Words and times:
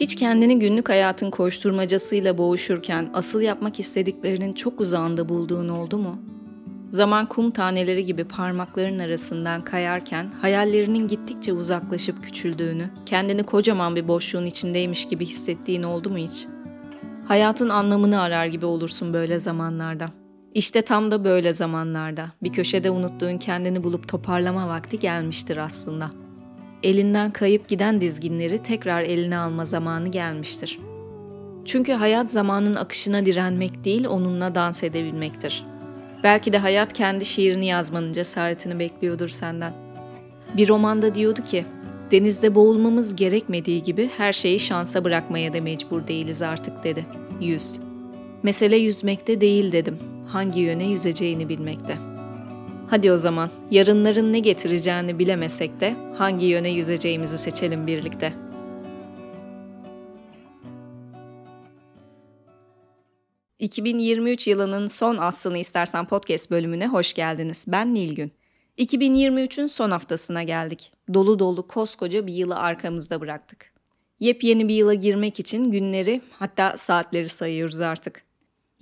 Hiç 0.00 0.14
kendini 0.14 0.58
günlük 0.58 0.88
hayatın 0.88 1.30
koşturmacasıyla 1.30 2.38
boğuşurken 2.38 3.10
asıl 3.14 3.40
yapmak 3.40 3.80
istediklerinin 3.80 4.52
çok 4.52 4.80
uzağında 4.80 5.28
bulduğun 5.28 5.68
oldu 5.68 5.98
mu? 5.98 6.18
Zaman 6.90 7.26
kum 7.26 7.50
taneleri 7.50 8.04
gibi 8.04 8.24
parmakların 8.24 8.98
arasından 8.98 9.64
kayarken 9.64 10.32
hayallerinin 10.40 11.08
gittikçe 11.08 11.52
uzaklaşıp 11.52 12.22
küçüldüğünü, 12.22 12.90
kendini 13.06 13.42
kocaman 13.42 13.96
bir 13.96 14.08
boşluğun 14.08 14.46
içindeymiş 14.46 15.08
gibi 15.08 15.26
hissettiğin 15.26 15.82
oldu 15.82 16.10
mu 16.10 16.18
hiç? 16.18 16.46
Hayatın 17.28 17.68
anlamını 17.68 18.20
arar 18.20 18.46
gibi 18.46 18.66
olursun 18.66 19.12
böyle 19.12 19.38
zamanlarda. 19.38 20.06
İşte 20.54 20.82
tam 20.82 21.10
da 21.10 21.24
böyle 21.24 21.52
zamanlarda 21.52 22.32
bir 22.42 22.52
köşede 22.52 22.90
unuttuğun 22.90 23.38
kendini 23.38 23.84
bulup 23.84 24.08
toparlama 24.08 24.68
vakti 24.68 24.98
gelmiştir 24.98 25.56
aslında. 25.56 26.21
Elinden 26.82 27.30
kayıp 27.30 27.68
giden 27.68 28.00
dizginleri 28.00 28.58
tekrar 28.58 29.02
eline 29.02 29.38
alma 29.38 29.64
zamanı 29.64 30.08
gelmiştir. 30.08 30.78
Çünkü 31.64 31.92
hayat 31.92 32.30
zamanın 32.30 32.74
akışına 32.74 33.26
direnmek 33.26 33.84
değil, 33.84 34.06
onunla 34.06 34.54
dans 34.54 34.82
edebilmektir. 34.82 35.64
Belki 36.22 36.52
de 36.52 36.58
hayat 36.58 36.92
kendi 36.92 37.24
şiirini 37.24 37.66
yazmanın 37.66 38.12
cesaretini 38.12 38.78
bekliyordur 38.78 39.28
senden. 39.28 39.72
Bir 40.56 40.68
romanda 40.68 41.14
diyordu 41.14 41.40
ki, 41.42 41.64
denizde 42.10 42.54
boğulmamız 42.54 43.16
gerekmediği 43.16 43.82
gibi 43.82 44.10
her 44.16 44.32
şeyi 44.32 44.60
şansa 44.60 45.04
bırakmaya 45.04 45.52
da 45.52 45.60
mecbur 45.60 46.06
değiliz 46.06 46.42
artık 46.42 46.84
dedi. 46.84 47.06
Yüz. 47.40 47.80
Mesele 48.42 48.76
yüzmekte 48.76 49.40
değil 49.40 49.72
dedim. 49.72 49.98
Hangi 50.26 50.60
yöne 50.60 50.84
yüzeceğini 50.84 51.48
bilmekte. 51.48 52.11
Hadi 52.92 53.12
o 53.12 53.16
zaman 53.16 53.50
yarınların 53.70 54.32
ne 54.32 54.38
getireceğini 54.38 55.18
bilemesek 55.18 55.80
de 55.80 55.96
hangi 56.18 56.46
yöne 56.46 56.70
yüzeceğimizi 56.70 57.38
seçelim 57.38 57.86
birlikte. 57.86 58.32
...2023 63.60 64.50
yılının 64.50 64.86
son 64.86 65.16
aslını 65.16 65.58
istersen 65.58 66.06
podcast 66.06 66.50
bölümüne 66.50 66.86
hoş 66.86 67.14
geldiniz. 67.14 67.64
Ben 67.68 67.94
Nilgün. 67.94 68.32
2023'ün 68.78 69.66
son 69.66 69.90
haftasına 69.90 70.42
geldik. 70.42 70.92
Dolu 71.14 71.38
dolu 71.38 71.66
koskoca 71.66 72.26
bir 72.26 72.34
yılı 72.34 72.56
arkamızda 72.56 73.20
bıraktık. 73.20 73.72
Yepyeni 74.20 74.68
bir 74.68 74.74
yıla 74.74 74.94
girmek 74.94 75.40
için 75.40 75.70
günleri 75.70 76.20
hatta 76.38 76.74
saatleri 76.76 77.28
sayıyoruz 77.28 77.80
artık. 77.80 78.31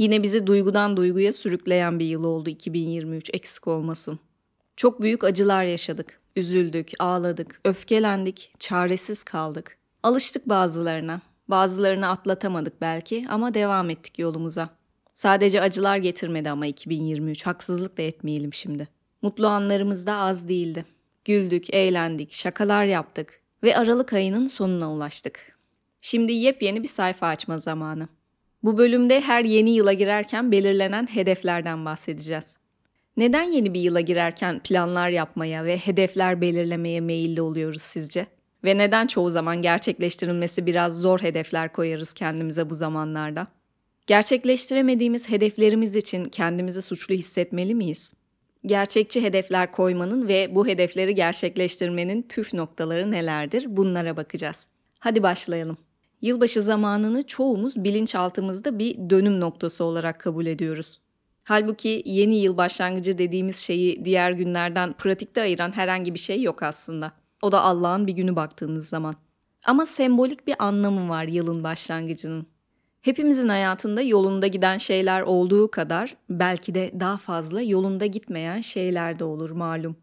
Yine 0.01 0.23
bizi 0.23 0.47
duygudan 0.47 0.97
duyguya 0.97 1.33
sürükleyen 1.33 1.99
bir 1.99 2.05
yıl 2.05 2.25
oldu 2.25 2.51
2023 2.51 3.31
eksik 3.35 3.69
olmasın. 3.69 4.19
Çok 4.77 5.03
büyük 5.03 5.25
acılar 5.25 5.65
yaşadık. 5.65 6.21
Üzüldük, 6.37 6.93
ağladık, 6.99 7.61
öfkelendik, 7.65 8.53
çaresiz 8.59 9.23
kaldık. 9.23 9.79
Alıştık 10.03 10.49
bazılarına. 10.49 11.21
Bazılarını 11.49 12.09
atlatamadık 12.09 12.81
belki 12.81 13.27
ama 13.29 13.55
devam 13.55 13.91
ettik 13.91 14.19
yolumuza. 14.19 14.71
Sadece 15.15 15.61
acılar 15.61 15.97
getirmedi 15.97 16.51
ama 16.51 16.67
2023. 16.67 17.47
Haksızlık 17.47 17.99
da 17.99 18.03
etmeyelim 18.03 18.55
şimdi. 18.55 18.89
Mutlu 19.23 19.47
anlarımız 19.47 20.07
da 20.07 20.17
az 20.17 20.49
değildi. 20.49 20.85
Güldük, 21.25 21.75
eğlendik, 21.75 22.33
şakalar 22.33 22.85
yaptık 22.85 23.41
ve 23.63 23.77
Aralık 23.77 24.13
ayının 24.13 24.47
sonuna 24.47 24.93
ulaştık. 24.93 25.59
Şimdi 26.01 26.33
yepyeni 26.33 26.83
bir 26.83 26.89
sayfa 26.89 27.27
açma 27.27 27.59
zamanı. 27.59 28.09
Bu 28.63 28.79
bölümde 28.79 29.21
her 29.21 29.45
yeni 29.45 29.71
yıla 29.71 29.93
girerken 29.93 30.53
belirlenen 30.53 31.07
hedeflerden 31.07 31.85
bahsedeceğiz. 31.85 32.57
Neden 33.17 33.43
yeni 33.43 33.75
bir 33.75 33.81
yıla 33.81 34.01
girerken 34.01 34.61
planlar 34.63 35.11
yapmaya 35.11 35.65
ve 35.65 35.79
hedefler 35.79 36.41
belirlemeye 36.41 37.01
meyilli 37.01 37.43
oluyoruz 37.43 37.83
sizce? 37.83 38.27
Ve 38.65 38.79
neden 38.79 39.07
çoğu 39.07 39.31
zaman 39.31 39.63
gerçekleştirilmesi 39.63 40.67
biraz 40.67 41.01
zor 41.01 41.21
hedefler 41.21 41.73
koyarız 41.73 42.13
kendimize 42.13 42.71
bu 42.71 42.75
zamanlarda? 42.75 43.47
Gerçekleştiremediğimiz 44.07 45.29
hedeflerimiz 45.29 45.97
için 45.97 46.25
kendimizi 46.25 46.83
suçlu 46.83 47.15
hissetmeli 47.15 47.75
miyiz? 47.75 48.15
Gerçekçi 48.67 49.23
hedefler 49.23 49.73
koymanın 49.73 50.29
ve 50.29 50.55
bu 50.55 50.67
hedefleri 50.67 51.15
gerçekleştirmenin 51.15 52.23
püf 52.23 52.55
noktaları 52.55 53.11
nelerdir? 53.11 53.65
Bunlara 53.69 54.17
bakacağız. 54.17 54.69
Hadi 54.99 55.23
başlayalım. 55.23 55.77
Yılbaşı 56.23 56.63
zamanını 56.63 57.27
çoğumuz 57.27 57.85
bilinçaltımızda 57.85 58.79
bir 58.79 59.11
dönüm 59.11 59.41
noktası 59.41 59.85
olarak 59.85 60.21
kabul 60.21 60.47
ediyoruz. 60.47 61.01
Halbuki 61.45 62.03
yeni 62.05 62.37
yıl 62.37 62.57
başlangıcı 62.57 63.19
dediğimiz 63.19 63.57
şeyi 63.57 64.05
diğer 64.05 64.33
günlerden 64.33 64.93
pratikte 64.93 65.41
ayıran 65.41 65.77
herhangi 65.77 66.15
bir 66.15 66.19
şey 66.19 66.43
yok 66.43 66.63
aslında. 66.63 67.13
O 67.43 67.53
da 67.53 67.61
Allah'ın 67.61 68.07
bir 68.07 68.13
günü 68.13 68.37
baktığınız 68.37 68.89
zaman. 68.89 69.15
Ama 69.65 69.87
sembolik 69.87 70.47
bir 70.47 70.55
anlamı 70.59 71.09
var 71.09 71.25
yılın 71.25 71.65
başlangıcının. 71.65 72.47
Hepimizin 73.03 73.49
hayatında 73.49 74.03
yolunda 74.03 74.47
giden 74.47 74.79
şeyler 74.79 75.23
olduğu 75.23 75.71
kadar 75.71 76.17
belki 76.31 76.75
de 76.75 76.91
daha 77.01 77.17
fazla 77.17 77.63
yolunda 77.63 78.07
gitmeyen 78.07 78.61
şeyler 78.61 79.19
de 79.19 79.25
olur 79.25 79.51
malum. 79.51 79.97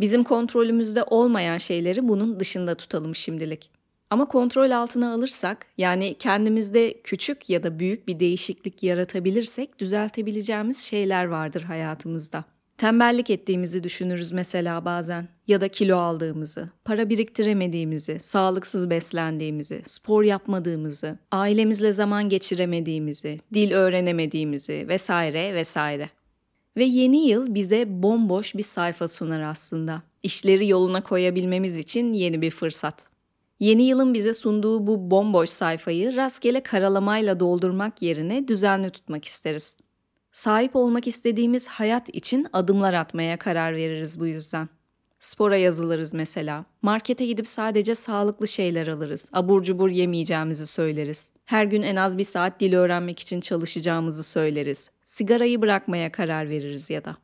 Bizim 0.00 0.24
kontrolümüzde 0.24 1.02
olmayan 1.02 1.58
şeyleri 1.58 2.08
bunun 2.08 2.40
dışında 2.40 2.74
tutalım 2.74 3.14
şimdilik. 3.14 3.79
Ama 4.10 4.28
kontrol 4.28 4.70
altına 4.70 5.14
alırsak, 5.14 5.66
yani 5.78 6.16
kendimizde 6.18 7.00
küçük 7.04 7.50
ya 7.50 7.62
da 7.62 7.78
büyük 7.78 8.08
bir 8.08 8.20
değişiklik 8.20 8.82
yaratabilirsek 8.82 9.78
düzeltebileceğimiz 9.78 10.78
şeyler 10.78 11.24
vardır 11.24 11.62
hayatımızda. 11.62 12.44
Tembellik 12.78 13.30
ettiğimizi 13.30 13.84
düşünürüz 13.84 14.32
mesela 14.32 14.84
bazen 14.84 15.28
ya 15.46 15.60
da 15.60 15.68
kilo 15.68 15.96
aldığımızı, 15.96 16.70
para 16.84 17.08
biriktiremediğimizi, 17.08 18.20
sağlıksız 18.20 18.90
beslendiğimizi, 18.90 19.82
spor 19.84 20.22
yapmadığımızı, 20.22 21.18
ailemizle 21.32 21.92
zaman 21.92 22.28
geçiremediğimizi, 22.28 23.40
dil 23.54 23.72
öğrenemediğimizi 23.72 24.88
vesaire 24.88 25.54
vesaire. 25.54 26.10
Ve 26.76 26.84
yeni 26.84 27.28
yıl 27.28 27.54
bize 27.54 28.02
bomboş 28.02 28.54
bir 28.54 28.62
sayfa 28.62 29.08
sunar 29.08 29.40
aslında. 29.40 30.02
İşleri 30.22 30.68
yoluna 30.68 31.02
koyabilmemiz 31.02 31.78
için 31.78 32.12
yeni 32.12 32.42
bir 32.42 32.50
fırsat. 32.50 33.09
Yeni 33.60 33.82
yılın 33.82 34.14
bize 34.14 34.34
sunduğu 34.34 34.86
bu 34.86 35.10
bomboş 35.10 35.50
sayfayı 35.50 36.16
rastgele 36.16 36.62
karalamayla 36.62 37.40
doldurmak 37.40 38.02
yerine 38.02 38.48
düzenli 38.48 38.90
tutmak 38.90 39.24
isteriz. 39.24 39.76
Sahip 40.32 40.76
olmak 40.76 41.06
istediğimiz 41.06 41.68
hayat 41.68 42.08
için 42.08 42.46
adımlar 42.52 42.94
atmaya 42.94 43.38
karar 43.38 43.74
veririz 43.74 44.20
bu 44.20 44.26
yüzden. 44.26 44.68
Spora 45.20 45.56
yazılırız 45.56 46.14
mesela. 46.14 46.64
Markete 46.82 47.26
gidip 47.26 47.48
sadece 47.48 47.94
sağlıklı 47.94 48.48
şeyler 48.48 48.86
alırız. 48.86 49.30
Abur 49.32 49.62
cubur 49.62 49.90
yemeyeceğimizi 49.90 50.66
söyleriz. 50.66 51.32
Her 51.44 51.64
gün 51.64 51.82
en 51.82 51.96
az 51.96 52.18
bir 52.18 52.24
saat 52.24 52.60
dil 52.60 52.74
öğrenmek 52.74 53.20
için 53.20 53.40
çalışacağımızı 53.40 54.24
söyleriz. 54.24 54.90
Sigarayı 55.04 55.62
bırakmaya 55.62 56.12
karar 56.12 56.48
veririz 56.48 56.90
ya 56.90 57.04
da. 57.04 57.16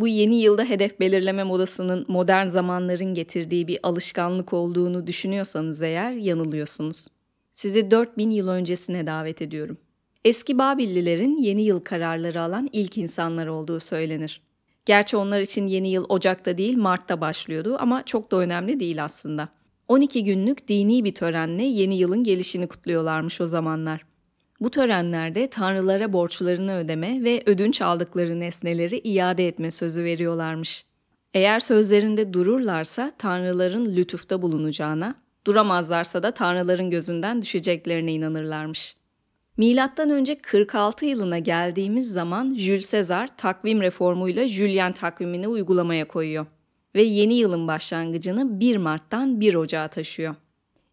Bu 0.00 0.08
yeni 0.08 0.40
yılda 0.40 0.64
hedef 0.64 1.00
belirleme 1.00 1.44
modasının 1.44 2.04
modern 2.08 2.46
zamanların 2.46 3.14
getirdiği 3.14 3.68
bir 3.68 3.78
alışkanlık 3.82 4.52
olduğunu 4.52 5.06
düşünüyorsanız 5.06 5.82
eğer 5.82 6.12
yanılıyorsunuz. 6.12 7.06
Sizi 7.52 7.90
4000 7.90 8.30
yıl 8.30 8.48
öncesine 8.48 9.06
davet 9.06 9.42
ediyorum. 9.42 9.78
Eski 10.24 10.58
Babillilerin 10.58 11.36
yeni 11.36 11.62
yıl 11.62 11.80
kararları 11.80 12.42
alan 12.42 12.68
ilk 12.72 12.98
insanlar 12.98 13.46
olduğu 13.46 13.80
söylenir. 13.80 14.40
Gerçi 14.84 15.16
onlar 15.16 15.40
için 15.40 15.66
yeni 15.66 15.90
yıl 15.90 16.04
Ocak'ta 16.08 16.58
değil 16.58 16.76
Mart'ta 16.76 17.20
başlıyordu 17.20 17.76
ama 17.80 18.04
çok 18.04 18.30
da 18.30 18.36
önemli 18.36 18.80
değil 18.80 19.04
aslında. 19.04 19.48
12 19.88 20.24
günlük 20.24 20.68
dini 20.68 21.04
bir 21.04 21.14
törenle 21.14 21.64
yeni 21.64 21.98
yılın 21.98 22.24
gelişini 22.24 22.68
kutluyorlarmış 22.68 23.40
o 23.40 23.46
zamanlar. 23.46 24.09
Bu 24.60 24.70
törenlerde 24.70 25.46
tanrılara 25.46 26.12
borçlarını 26.12 26.76
ödeme 26.76 27.24
ve 27.24 27.42
ödünç 27.46 27.82
aldıkları 27.82 28.40
nesneleri 28.40 28.98
iade 28.98 29.48
etme 29.48 29.70
sözü 29.70 30.04
veriyorlarmış. 30.04 30.84
Eğer 31.34 31.60
sözlerinde 31.60 32.32
dururlarsa 32.32 33.10
tanrıların 33.18 33.96
lütufta 33.96 34.42
bulunacağına, 34.42 35.14
duramazlarsa 35.46 36.22
da 36.22 36.30
tanrıların 36.30 36.90
gözünden 36.90 37.42
düşeceklerine 37.42 38.12
inanırlarmış. 38.12 38.96
Milattan 39.56 40.10
önce 40.10 40.38
46 40.38 41.06
yılına 41.06 41.38
geldiğimiz 41.38 42.12
zaman 42.12 42.54
Jules 42.54 42.92
Caesar 42.92 43.36
takvim 43.36 43.80
reformuyla 43.80 44.48
Julian 44.48 44.92
takvimini 44.92 45.48
uygulamaya 45.48 46.08
koyuyor 46.08 46.46
ve 46.94 47.02
yeni 47.02 47.34
yılın 47.34 47.68
başlangıcını 47.68 48.60
1 48.60 48.76
Mart'tan 48.76 49.40
1 49.40 49.54
Ocağa 49.54 49.88
taşıyor. 49.88 50.34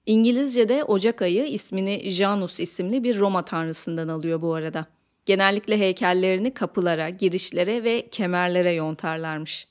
İngilizce'de 0.08 0.84
Ocak 0.84 1.22
ayı 1.22 1.46
ismini 1.46 2.10
Janus 2.10 2.60
isimli 2.60 3.04
bir 3.04 3.20
Roma 3.20 3.46
tanrısından 3.46 4.08
alıyor 4.08 4.42
bu 4.42 4.54
arada. 4.54 4.86
Genellikle 5.26 5.80
heykellerini 5.80 6.54
kapılara, 6.54 7.10
girişlere 7.10 7.84
ve 7.84 8.08
kemerlere 8.12 8.74
yontarlarmış. 8.74 9.68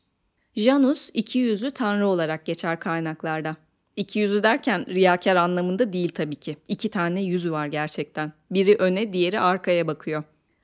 Janus 0.56 1.10
iki 1.14 1.38
yüzlü 1.38 1.70
tanrı 1.70 2.08
olarak 2.08 2.46
geçer 2.46 2.80
kaynaklarda. 2.80 3.56
İki 3.96 4.18
yüzü 4.18 4.42
derken 4.42 4.86
riyakar 4.88 5.36
anlamında 5.36 5.92
değil 5.92 6.12
tabii 6.14 6.36
ki. 6.36 6.56
İki 6.68 6.88
tane 6.90 7.22
yüzü 7.22 7.52
var 7.52 7.66
gerçekten. 7.66 8.32
Biri 8.50 8.76
öne, 8.76 9.12
diğeri 9.12 9.40
arkaya 9.40 9.86
bakıyor. 9.86 10.22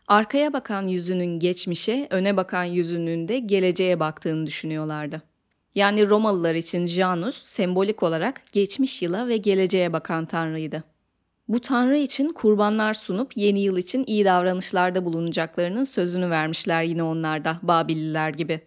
Arkaya 0.09 0.53
bakan 0.53 0.87
yüzünün 0.87 1.39
geçmişe, 1.39 2.07
öne 2.11 2.37
bakan 2.37 2.65
yüzünün 2.65 3.29
de 3.29 3.39
geleceğe 3.39 4.01
baktığını 4.01 4.47
düşünüyorlardı. 4.47 5.23
Yani 5.75 6.11
Romalılar 6.11 6.55
için 6.55 6.87
Janus 6.87 7.43
sembolik 7.43 8.03
olarak 8.03 8.43
geçmiş 8.53 9.03
yıla 9.03 9.29
ve 9.29 9.37
geleceğe 9.37 9.93
bakan 9.93 10.27
tanrıydı. 10.27 10.85
Bu 11.49 11.61
tanrı 11.61 11.99
için 11.99 12.33
kurbanlar 12.33 12.95
sunup 12.95 13.37
yeni 13.37 13.61
yıl 13.61 13.77
için 13.77 14.05
iyi 14.07 14.25
davranışlarda 14.25 15.05
bulunacaklarının 15.05 15.85
sözünü 15.85 16.31
vermişler 16.31 16.83
yine 16.83 17.03
onlar 17.03 17.45
da 17.45 17.59
Babililer 17.63 18.31
gibi. 18.31 18.61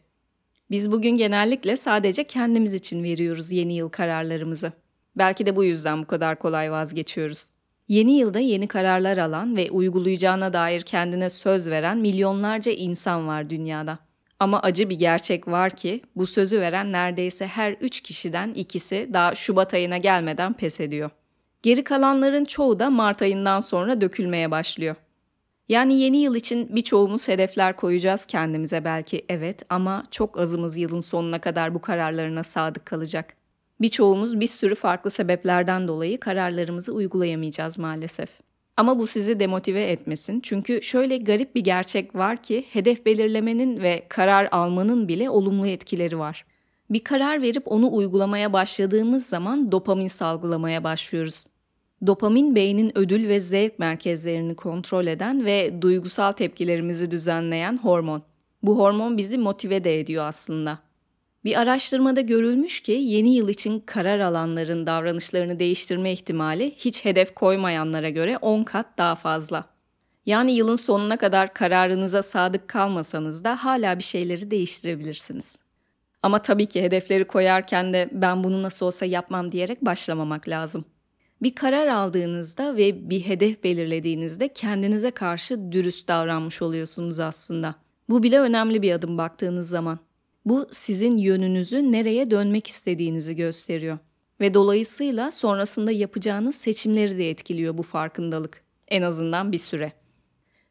Biz 0.72 0.92
bugün 0.92 1.18
genellikle 1.18 1.78
sadece 1.78 2.24
kendimiz 2.24 2.74
için 2.74 3.04
veriyoruz 3.04 3.52
yeni 3.52 3.76
yıl 3.76 3.90
kararlarımızı. 3.90 4.72
Belki 5.16 5.46
de 5.46 5.56
bu 5.56 5.64
yüzden 5.64 6.02
bu 6.02 6.08
kadar 6.08 6.40
kolay 6.40 6.72
vazgeçiyoruz. 6.72 7.52
Yeni 7.88 8.18
yılda 8.18 8.40
yeni 8.40 8.68
kararlar 8.68 9.18
alan 9.18 9.56
ve 9.56 9.72
uygulayacağına 9.72 10.54
dair 10.54 10.82
kendine 10.82 11.30
söz 11.30 11.70
veren 11.70 11.98
milyonlarca 11.98 12.72
insan 12.72 13.28
var 13.28 13.50
dünyada. 13.50 14.00
Ama 14.40 14.60
acı 14.60 14.90
bir 14.90 15.00
gerçek 15.00 15.48
var 15.48 15.76
ki 15.76 16.02
bu 16.16 16.28
sözü 16.28 16.62
veren 16.62 16.92
neredeyse 16.92 17.48
her 17.48 17.72
üç 17.72 18.02
kişiden 18.02 18.54
ikisi 18.54 19.10
daha 19.14 19.36
Şubat 19.36 19.74
ayına 19.74 19.98
gelmeden 19.98 20.54
pes 20.54 20.80
ediyor. 20.80 21.10
Geri 21.62 21.84
kalanların 21.84 22.46
çoğu 22.46 22.80
da 22.80 22.90
Mart 22.90 23.22
ayından 23.22 23.60
sonra 23.60 24.02
dökülmeye 24.02 24.52
başlıyor. 24.52 24.96
Yani 25.70 26.00
yeni 26.00 26.18
yıl 26.18 26.36
için 26.36 26.76
birçoğumuz 26.76 27.28
hedefler 27.28 27.76
koyacağız 27.76 28.26
kendimize 28.26 28.86
belki 28.86 29.26
evet 29.30 29.64
ama 29.70 30.04
çok 30.12 30.40
azımız 30.40 30.78
yılın 30.78 31.02
sonuna 31.02 31.42
kadar 31.42 31.74
bu 31.74 31.82
kararlarına 31.82 32.44
sadık 32.44 32.86
kalacak. 32.86 33.34
Birçoğumuz 33.82 34.40
bir 34.40 34.48
sürü 34.48 34.76
farklı 34.76 35.12
sebeplerden 35.12 35.88
dolayı 35.88 36.20
kararlarımızı 36.20 36.94
uygulayamayacağız 36.94 37.80
maalesef. 37.80 38.30
Ama 38.78 39.00
bu 39.00 39.08
sizi 39.08 39.40
demotive 39.40 39.84
etmesin. 39.84 40.40
Çünkü 40.44 40.82
şöyle 40.82 41.18
garip 41.18 41.56
bir 41.56 41.64
gerçek 41.64 42.16
var 42.16 42.44
ki 42.44 42.66
hedef 42.72 43.06
belirlemenin 43.06 43.82
ve 43.82 44.06
karar 44.10 44.50
almanın 44.52 45.08
bile 45.08 45.30
olumlu 45.30 45.68
etkileri 45.68 46.20
var. 46.20 46.46
Bir 46.90 47.04
karar 47.04 47.42
verip 47.42 47.64
onu 47.66 47.96
uygulamaya 47.96 48.54
başladığımız 48.54 49.26
zaman 49.26 49.72
dopamin 49.72 50.08
salgılamaya 50.08 50.84
başlıyoruz. 50.84 51.46
Dopamin 52.08 52.56
beynin 52.56 52.98
ödül 52.98 53.28
ve 53.28 53.40
zevk 53.40 53.80
merkezlerini 53.80 54.56
kontrol 54.56 55.08
eden 55.08 55.46
ve 55.46 55.82
duygusal 55.82 56.32
tepkilerimizi 56.32 57.12
düzenleyen 57.12 57.78
hormon. 57.78 58.22
Bu 58.64 58.78
hormon 58.80 59.18
bizi 59.18 59.38
motive 59.38 59.84
de 59.84 60.00
ediyor 60.00 60.26
aslında. 60.26 60.85
Bir 61.46 61.62
araştırmada 61.62 62.22
görülmüş 62.22 62.80
ki 62.80 62.92
yeni 62.92 63.36
yıl 63.36 63.50
için 63.50 63.80
karar 63.80 64.20
alanların 64.20 64.88
davranışlarını 64.88 65.60
değiştirme 65.60 66.12
ihtimali 66.12 66.74
hiç 66.78 67.06
hedef 67.06 67.36
koymayanlara 67.36 68.10
göre 68.10 68.38
10 68.38 68.64
kat 68.64 68.86
daha 68.98 69.16
fazla. 69.16 69.66
Yani 70.26 70.52
yılın 70.52 70.76
sonuna 70.76 71.18
kadar 71.18 71.54
kararınıza 71.54 72.24
sadık 72.24 72.68
kalmasanız 72.68 73.44
da 73.44 73.64
hala 73.64 73.98
bir 73.98 74.04
şeyleri 74.04 74.52
değiştirebilirsiniz. 74.52 75.60
Ama 76.24 76.42
tabii 76.42 76.66
ki 76.66 76.82
hedefleri 76.82 77.28
koyarken 77.28 77.94
de 77.94 78.10
ben 78.12 78.44
bunu 78.44 78.64
nasıl 78.64 78.86
olsa 78.86 79.06
yapmam 79.06 79.52
diyerek 79.52 79.86
başlamamak 79.86 80.50
lazım. 80.50 80.86
Bir 81.42 81.56
karar 81.56 81.88
aldığınızda 81.88 82.76
ve 82.78 83.10
bir 83.10 83.22
hedef 83.22 83.64
belirlediğinizde 83.64 84.48
kendinize 84.48 85.12
karşı 85.12 85.72
dürüst 85.72 86.08
davranmış 86.08 86.62
oluyorsunuz 86.62 87.20
aslında. 87.20 87.76
Bu 88.10 88.24
bile 88.24 88.40
önemli 88.40 88.82
bir 88.82 88.92
adım 88.92 89.18
baktığınız 89.18 89.70
zaman. 89.70 90.00
Bu 90.46 90.68
sizin 90.72 91.18
yönünüzü 91.18 91.92
nereye 91.92 92.32
dönmek 92.32 92.68
istediğinizi 92.68 93.36
gösteriyor 93.36 93.98
ve 94.40 94.54
dolayısıyla 94.54 95.32
sonrasında 95.32 95.92
yapacağınız 95.92 96.56
seçimleri 96.56 97.18
de 97.18 97.30
etkiliyor 97.30 97.78
bu 97.78 97.84
farkındalık. 97.84 98.64
En 98.88 99.02
azından 99.02 99.52
bir 99.52 99.58
süre. 99.58 99.94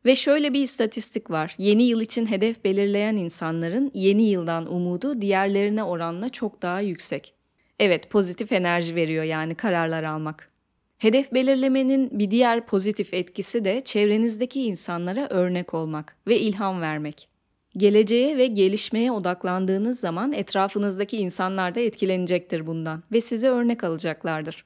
Ve 0.04 0.14
şöyle 0.16 0.52
bir 0.52 0.62
istatistik 0.62 1.30
var. 1.30 1.54
Yeni 1.58 1.82
yıl 1.82 2.00
için 2.00 2.26
hedef 2.26 2.64
belirleyen 2.64 3.16
insanların 3.16 3.90
yeni 3.94 4.22
yıldan 4.22 4.72
umudu 4.72 5.20
diğerlerine 5.20 5.84
oranla 5.84 6.28
çok 6.28 6.62
daha 6.62 6.80
yüksek. 6.80 7.34
Evet, 7.78 8.10
pozitif 8.10 8.52
enerji 8.52 8.94
veriyor 8.94 9.24
yani 9.24 9.54
kararlar 9.54 10.02
almak. 10.02 10.50
Hedef 10.98 11.32
belirlemenin 11.32 12.18
bir 12.18 12.30
diğer 12.30 12.66
pozitif 12.66 13.14
etkisi 13.14 13.64
de 13.64 13.80
çevrenizdeki 13.80 14.62
insanlara 14.62 15.28
örnek 15.30 15.74
olmak 15.74 16.16
ve 16.26 16.38
ilham 16.38 16.80
vermek. 16.80 17.33
Geleceğe 17.76 18.36
ve 18.36 18.46
gelişmeye 18.46 19.12
odaklandığınız 19.12 20.00
zaman 20.00 20.32
etrafınızdaki 20.32 21.16
insanlar 21.16 21.74
da 21.74 21.80
etkilenecektir 21.80 22.66
bundan 22.66 23.02
ve 23.12 23.20
size 23.20 23.48
örnek 23.48 23.84
alacaklardır. 23.84 24.64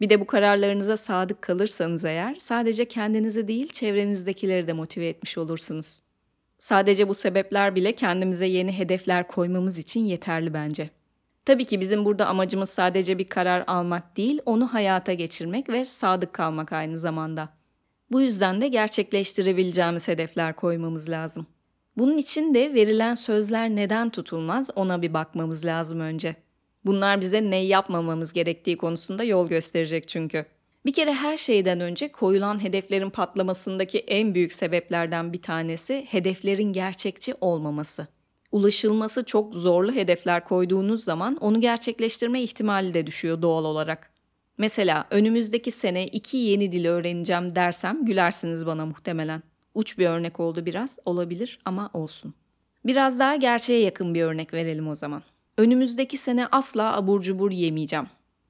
Bir 0.00 0.10
de 0.10 0.20
bu 0.20 0.26
kararlarınıza 0.26 0.96
sadık 0.96 1.42
kalırsanız 1.42 2.04
eğer 2.04 2.34
sadece 2.38 2.84
kendinizi 2.84 3.48
değil 3.48 3.68
çevrenizdekileri 3.68 4.66
de 4.66 4.72
motive 4.72 5.08
etmiş 5.08 5.38
olursunuz. 5.38 6.02
Sadece 6.58 7.08
bu 7.08 7.14
sebepler 7.14 7.74
bile 7.74 7.92
kendimize 7.92 8.46
yeni 8.46 8.78
hedefler 8.78 9.28
koymamız 9.28 9.78
için 9.78 10.00
yeterli 10.00 10.54
bence. 10.54 10.90
Tabii 11.44 11.64
ki 11.64 11.80
bizim 11.80 12.04
burada 12.04 12.26
amacımız 12.26 12.70
sadece 12.70 13.18
bir 13.18 13.28
karar 13.28 13.64
almak 13.66 14.16
değil, 14.16 14.40
onu 14.46 14.74
hayata 14.74 15.12
geçirmek 15.12 15.68
ve 15.68 15.84
sadık 15.84 16.32
kalmak 16.32 16.72
aynı 16.72 16.96
zamanda. 16.96 17.48
Bu 18.10 18.20
yüzden 18.20 18.60
de 18.60 18.68
gerçekleştirebileceğimiz 18.68 20.08
hedefler 20.08 20.56
koymamız 20.56 21.10
lazım. 21.10 21.46
Bunun 22.00 22.16
için 22.16 22.54
de 22.54 22.74
verilen 22.74 23.14
sözler 23.14 23.70
neden 23.70 24.10
tutulmaz 24.10 24.70
ona 24.76 25.02
bir 25.02 25.14
bakmamız 25.14 25.64
lazım 25.64 26.00
önce. 26.00 26.36
Bunlar 26.84 27.20
bize 27.20 27.50
ne 27.50 27.56
yapmamamız 27.56 28.32
gerektiği 28.32 28.76
konusunda 28.76 29.24
yol 29.24 29.48
gösterecek 29.48 30.08
çünkü. 30.08 30.44
Bir 30.86 30.92
kere 30.92 31.14
her 31.14 31.36
şeyden 31.36 31.80
önce 31.80 32.12
koyulan 32.12 32.62
hedeflerin 32.62 33.10
patlamasındaki 33.10 33.98
en 33.98 34.34
büyük 34.34 34.52
sebeplerden 34.52 35.32
bir 35.32 35.42
tanesi 35.42 36.06
hedeflerin 36.08 36.72
gerçekçi 36.72 37.34
olmaması. 37.40 38.06
Ulaşılması 38.52 39.24
çok 39.24 39.54
zorlu 39.54 39.92
hedefler 39.92 40.44
koyduğunuz 40.44 41.04
zaman 41.04 41.36
onu 41.36 41.60
gerçekleştirme 41.60 42.42
ihtimali 42.42 42.94
de 42.94 43.06
düşüyor 43.06 43.42
doğal 43.42 43.64
olarak. 43.64 44.10
Mesela 44.58 45.06
önümüzdeki 45.10 45.70
sene 45.70 46.06
iki 46.06 46.36
yeni 46.36 46.72
dil 46.72 46.86
öğreneceğim 46.86 47.54
dersem 47.54 48.04
gülersiniz 48.04 48.66
bana 48.66 48.86
muhtemelen. 48.86 49.49
Uç 49.74 49.98
bir 49.98 50.06
örnek 50.06 50.40
oldu 50.40 50.66
biraz, 50.66 50.98
olabilir 51.04 51.58
ama 51.64 51.90
olsun. 51.92 52.34
Biraz 52.84 53.18
daha 53.18 53.36
gerçeğe 53.36 53.80
yakın 53.80 54.14
bir 54.14 54.22
örnek 54.22 54.54
verelim 54.54 54.88
o 54.88 54.94
zaman. 54.94 55.22
Önümüzdeki 55.58 56.16
sene 56.16 56.46
asla 56.46 56.96
abur 56.96 57.20
cubur 57.20 57.50
yemeyeceğim. 57.50 58.06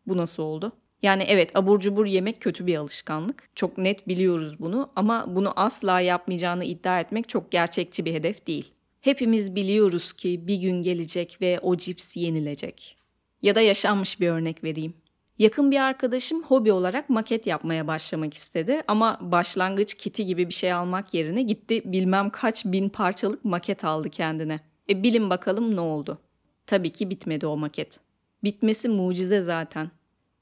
Bu 0.07 0.17
nasıl 0.17 0.43
oldu? 0.43 0.73
Yani 1.03 1.23
evet 1.23 1.57
abur 1.57 1.81
cubur 1.81 2.07
yemek 2.07 2.41
kötü 2.41 2.67
bir 2.67 2.77
alışkanlık. 2.77 3.49
Çok 3.55 3.79
net 3.79 4.09
biliyoruz 4.09 4.61
bunu 4.61 4.91
ama 4.97 5.25
bunu 5.37 5.53
asla 5.57 6.01
yapmayacağını 6.01 6.65
iddia 6.65 7.01
etmek 7.01 7.29
çok 7.29 7.51
gerçekçi 7.51 8.05
bir 8.05 8.15
hedef 8.15 8.47
değil. 8.47 8.73
Hepimiz 9.01 9.57
biliyoruz 9.57 10.13
ki 10.13 10.47
bir 10.47 10.57
gün 10.57 10.83
gelecek 10.83 11.39
ve 11.41 11.61
o 11.61 11.77
cips 11.77 12.17
yenilecek. 12.17 12.97
Ya 13.43 13.55
da 13.55 13.61
yaşanmış 13.61 14.21
bir 14.21 14.29
örnek 14.29 14.65
vereyim. 14.65 14.95
Yakın 15.41 15.71
bir 15.71 15.81
arkadaşım 15.81 16.43
hobi 16.43 16.73
olarak 16.73 17.11
maket 17.11 17.47
yapmaya 17.47 17.87
başlamak 17.87 18.35
istedi 18.35 18.83
ama 18.89 19.19
başlangıç 19.21 19.95
kiti 19.95 20.27
gibi 20.27 20.49
bir 20.49 20.55
şey 20.55 20.73
almak 20.73 21.15
yerine 21.15 21.43
gitti 21.43 21.83
bilmem 21.85 22.31
kaç 22.31 22.65
bin 22.65 22.89
parçalık 22.89 23.45
maket 23.45 23.85
aldı 23.85 24.11
kendine. 24.11 24.61
E 24.91 25.03
bilin 25.03 25.31
bakalım 25.31 25.77
ne 25.77 25.81
oldu? 25.81 26.19
Tabii 26.67 26.91
ki 26.91 27.11
bitmedi 27.11 27.47
o 27.47 27.57
maket. 27.57 28.01
Bitmesi 28.45 28.89
mucize 28.89 29.43
zaten. 29.43 29.91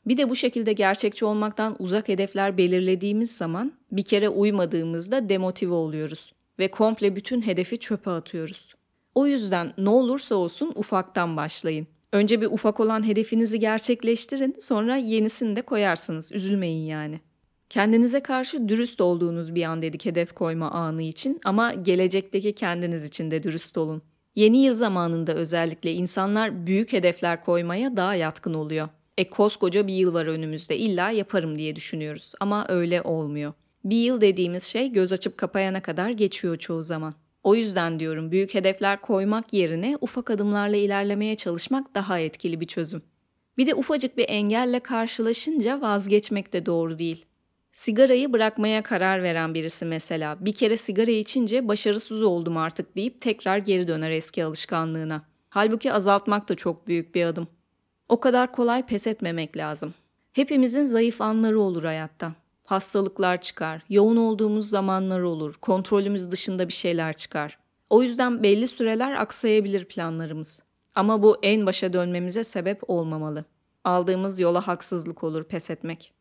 Bir 0.07 0.17
de 0.17 0.31
bu 0.31 0.37
şekilde 0.37 0.73
gerçekçi 0.73 1.25
olmaktan 1.25 1.77
uzak 1.79 2.09
hedefler 2.09 2.59
belirlediğimiz 2.59 3.37
zaman 3.37 3.73
bir 3.93 4.05
kere 4.05 4.29
uymadığımızda 4.29 5.29
demotive 5.29 5.75
oluyoruz 5.75 6.33
ve 6.59 6.71
komple 6.71 7.17
bütün 7.17 7.41
hedefi 7.41 7.79
çöpe 7.79 8.11
atıyoruz. 8.11 8.75
O 9.15 9.27
yüzden 9.27 9.73
ne 9.79 9.89
olursa 9.89 10.35
olsun 10.35 10.73
ufaktan 10.75 11.37
başlayın. 11.37 11.87
Önce 12.13 12.41
bir 12.41 12.47
ufak 12.47 12.81
olan 12.81 13.07
hedefinizi 13.07 13.61
gerçekleştirin, 13.61 14.57
sonra 14.61 14.97
yenisini 14.97 15.57
de 15.57 15.63
koyarsınız. 15.63 16.33
Üzülmeyin 16.33 16.87
yani. 16.87 17.21
Kendinize 17.71 18.21
karşı 18.21 18.69
dürüst 18.69 19.01
olduğunuz 19.01 19.55
bir 19.55 19.63
an 19.63 19.83
dedik 19.83 20.05
hedef 20.05 20.33
koyma 20.33 20.71
anı 20.71 21.03
için 21.03 21.41
ama 21.45 21.75
gelecekteki 21.75 22.53
kendiniz 22.53 23.05
için 23.05 23.31
de 23.31 23.43
dürüst 23.43 23.79
olun. 23.79 24.03
Yeni 24.37 24.65
yıl 24.65 24.75
zamanında 24.75 25.35
özellikle 25.35 25.93
insanlar 25.93 26.67
büyük 26.67 26.93
hedefler 26.93 27.45
koymaya 27.45 27.97
daha 27.97 28.15
yatkın 28.15 28.55
oluyor. 28.55 28.89
E 29.19 29.31
koskoca 29.31 29.87
bir 29.87 29.95
yıl 29.95 30.15
var 30.15 30.27
önümüzde 30.27 30.79
illa 30.79 31.11
yaparım 31.11 31.59
diye 31.59 31.77
düşünüyoruz 31.77 32.33
ama 32.41 32.67
öyle 32.69 33.03
olmuyor. 33.03 33.53
Bir 33.85 33.97
yıl 33.97 34.21
dediğimiz 34.21 34.65
şey 34.65 34.93
göz 34.93 35.13
açıp 35.13 35.39
kapayana 35.39 35.83
kadar 35.83 36.11
geçiyor 36.11 36.57
çoğu 36.57 36.83
zaman. 36.83 37.15
O 37.49 37.55
yüzden 37.55 38.01
diyorum 38.01 38.31
büyük 38.31 38.55
hedefler 38.55 39.01
koymak 39.01 39.53
yerine 39.53 39.99
ufak 40.01 40.31
adımlarla 40.31 40.77
ilerlemeye 40.77 41.35
çalışmak 41.35 41.95
daha 41.95 42.19
etkili 42.19 42.61
bir 42.61 42.67
çözüm. 42.67 43.03
Bir 43.59 43.67
de 43.67 43.75
ufacık 43.75 44.17
bir 44.17 44.25
engelle 44.29 44.81
karşılaşınca 44.81 45.81
vazgeçmek 45.81 46.53
de 46.53 46.67
doğru 46.67 46.99
değil. 46.99 47.25
Sigarayı 47.73 48.33
bırakmaya 48.33 48.83
karar 48.83 49.23
veren 49.23 49.55
birisi 49.55 49.85
mesela 49.85 50.37
bir 50.41 50.55
kere 50.55 50.77
sigara 50.77 51.11
içince 51.11 51.69
başarısız 51.69 52.23
oldum 52.23 52.57
artık 52.57 52.97
deyip 52.97 53.21
tekrar 53.21 53.59
geri 53.59 53.89
döner 53.89 54.11
eski 54.11 54.45
alışkanlığına. 54.45 55.23
Halbuki 55.49 55.93
azaltmak 55.93 56.49
da 56.49 56.55
çok 56.55 56.87
büyük 56.87 57.15
bir 57.15 57.25
adım. 57.25 57.49
O 58.09 58.21
kadar 58.21 58.53
kolay 58.53 58.87
pes 58.87 59.07
etmemek 59.07 59.57
lazım. 59.57 59.95
Hepimizin 60.33 60.85
zayıf 60.85 61.21
anları 61.21 61.61
olur 61.61 61.85
hayatta. 61.85 62.33
Hastalıklar 62.69 63.41
çıkar, 63.41 63.83
yoğun 63.89 64.17
olduğumuz 64.17 64.69
zamanlar 64.69 65.21
olur, 65.21 65.55
kontrolümüz 65.55 66.31
dışında 66.31 66.69
bir 66.69 66.73
şeyler 66.73 67.13
çıkar. 67.13 67.59
O 67.91 68.03
yüzden 68.03 68.43
belli 68.43 68.69
süreler 68.69 69.13
aksayabilir 69.13 69.85
planlarımız. 69.85 70.63
Ama 70.95 71.23
bu 71.23 71.37
en 71.43 71.67
başa 71.67 71.93
dönmemize 71.93 72.45
sebep 72.45 72.91
olmamalı. 72.91 73.45
Aldığımız 73.85 74.41
yola 74.41 74.67
haksızlık 74.67 75.25
olur 75.25 75.45
pes 75.45 75.71
etmek. 75.71 76.13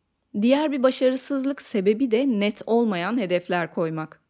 Diğer 0.42 0.72
bir 0.72 0.82
başarısızlık 0.82 1.62
sebebi 1.62 2.10
de 2.10 2.26
net 2.28 2.62
olmayan 2.66 3.18
hedefler 3.18 3.74
koymak. 3.74 4.20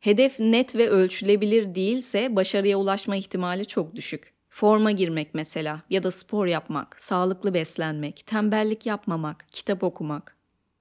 Hedef 0.00 0.40
net 0.40 0.76
ve 0.76 0.88
ölçülebilir 0.88 1.74
değilse 1.74 2.36
başarıya 2.36 2.78
ulaşma 2.78 3.16
ihtimali 3.16 3.66
çok 3.66 3.94
düşük. 3.94 4.32
Forma 4.48 4.90
girmek 4.90 5.34
mesela 5.34 5.82
ya 5.90 6.02
da 6.02 6.10
spor 6.10 6.46
yapmak, 6.46 7.02
sağlıklı 7.02 7.54
beslenmek, 7.54 8.26
tembellik 8.26 8.86
yapmamak, 8.86 9.46
kitap 9.50 9.82
okumak. 9.82 10.37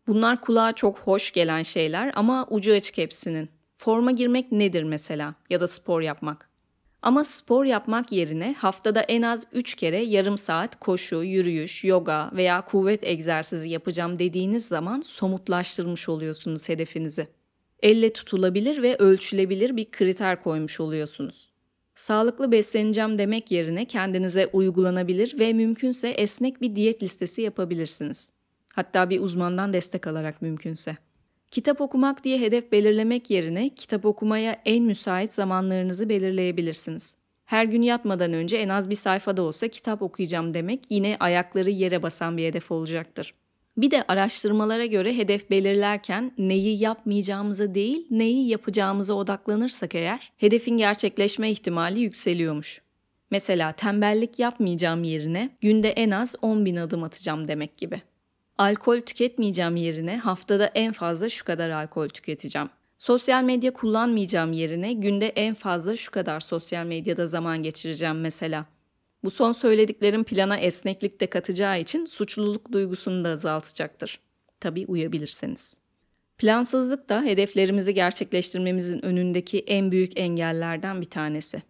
Bunlar 0.07 0.41
kulağa 0.41 0.73
çok 0.73 0.99
hoş 0.99 1.31
gelen 1.31 1.63
şeyler 1.63 2.11
ama 2.15 2.47
ucu 2.49 2.73
açık 2.73 2.97
hepsinin. 2.97 3.49
Forma 3.75 4.11
girmek 4.11 4.51
nedir 4.51 4.83
mesela 4.83 5.35
ya 5.49 5.59
da 5.59 5.67
spor 5.67 6.01
yapmak? 6.01 6.49
Ama 7.01 7.23
spor 7.23 7.65
yapmak 7.65 8.11
yerine 8.11 8.53
haftada 8.53 9.01
en 9.01 9.21
az 9.21 9.47
3 9.53 9.73
kere 9.73 9.97
yarım 9.97 10.37
saat 10.37 10.79
koşu, 10.79 11.23
yürüyüş, 11.23 11.83
yoga 11.83 12.31
veya 12.33 12.61
kuvvet 12.61 13.03
egzersizi 13.03 13.69
yapacağım 13.69 14.19
dediğiniz 14.19 14.67
zaman 14.67 15.01
somutlaştırmış 15.01 16.09
oluyorsunuz 16.09 16.69
hedefinizi. 16.69 17.27
Elle 17.83 18.13
tutulabilir 18.13 18.81
ve 18.81 18.95
ölçülebilir 18.95 19.77
bir 19.77 19.91
kriter 19.91 20.43
koymuş 20.43 20.79
oluyorsunuz. 20.79 21.51
Sağlıklı 21.95 22.51
besleneceğim 22.51 23.17
demek 23.17 23.51
yerine 23.51 23.85
kendinize 23.85 24.47
uygulanabilir 24.47 25.39
ve 25.39 25.53
mümkünse 25.53 26.09
esnek 26.09 26.61
bir 26.61 26.75
diyet 26.75 27.03
listesi 27.03 27.41
yapabilirsiniz. 27.41 28.36
Hatta 28.77 29.09
bir 29.09 29.19
uzmandan 29.19 29.73
destek 29.73 30.07
alarak 30.07 30.41
mümkünse. 30.41 30.95
Kitap 31.51 31.81
okumak 31.81 32.23
diye 32.23 32.39
hedef 32.39 32.71
belirlemek 32.71 33.29
yerine 33.29 33.69
kitap 33.69 34.05
okumaya 34.05 34.61
en 34.65 34.83
müsait 34.83 35.33
zamanlarınızı 35.33 36.09
belirleyebilirsiniz. 36.09 37.15
Her 37.45 37.65
gün 37.65 37.81
yatmadan 37.81 38.33
önce 38.33 38.57
en 38.57 38.69
az 38.69 38.89
bir 38.89 38.95
sayfada 38.95 39.41
olsa 39.41 39.67
kitap 39.67 40.01
okuyacağım 40.01 40.53
demek 40.53 40.83
yine 40.89 41.17
ayakları 41.19 41.69
yere 41.69 42.03
basan 42.03 42.37
bir 42.37 42.45
hedef 42.45 42.71
olacaktır. 42.71 43.33
Bir 43.77 43.91
de 43.91 44.03
araştırmalara 44.07 44.85
göre 44.85 45.17
hedef 45.17 45.49
belirlerken 45.49 46.31
neyi 46.37 46.83
yapmayacağımıza 46.83 47.75
değil, 47.75 48.07
neyi 48.11 48.47
yapacağımıza 48.47 49.13
odaklanırsak 49.13 49.95
eğer 49.95 50.31
hedefin 50.37 50.77
gerçekleşme 50.77 51.51
ihtimali 51.51 51.99
yükseliyormuş. 51.99 52.81
Mesela 53.31 53.71
tembellik 53.71 54.39
yapmayacağım 54.39 55.03
yerine 55.03 55.49
günde 55.61 55.89
en 55.89 56.11
az 56.11 56.35
10 56.41 56.65
bin 56.65 56.75
adım 56.75 57.03
atacağım 57.03 57.47
demek 57.47 57.77
gibi. 57.77 58.01
Alkol 58.57 58.99
tüketmeyeceğim 58.99 59.75
yerine 59.75 60.17
haftada 60.17 60.65
en 60.65 60.93
fazla 60.93 61.29
şu 61.29 61.45
kadar 61.45 61.69
alkol 61.69 62.09
tüketeceğim. 62.09 62.69
Sosyal 62.97 63.43
medya 63.43 63.73
kullanmayacağım 63.73 64.51
yerine 64.51 64.93
günde 64.93 65.27
en 65.27 65.53
fazla 65.55 65.95
şu 65.95 66.11
kadar 66.11 66.39
sosyal 66.39 66.85
medyada 66.85 67.27
zaman 67.27 67.63
geçireceğim 67.63 68.19
mesela. 68.19 68.65
Bu 69.23 69.31
son 69.31 69.51
söylediklerim 69.51 70.23
plana 70.23 70.57
esneklik 70.57 71.21
de 71.21 71.27
katacağı 71.27 71.79
için 71.79 72.05
suçluluk 72.05 72.71
duygusunu 72.71 73.25
da 73.25 73.29
azaltacaktır. 73.29 74.19
Tabii 74.59 74.85
uyabilirseniz. 74.87 75.79
Plansızlık 76.37 77.09
da 77.09 77.21
hedeflerimizi 77.21 77.93
gerçekleştirmemizin 77.93 79.05
önündeki 79.05 79.59
en 79.59 79.91
büyük 79.91 80.19
engellerden 80.19 81.01
bir 81.01 81.09
tanesi. 81.09 81.61